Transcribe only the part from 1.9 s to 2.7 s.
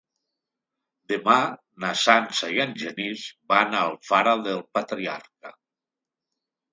Sança i